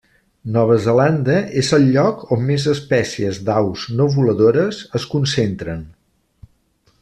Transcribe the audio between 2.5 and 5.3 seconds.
espècies d'aus no voladores es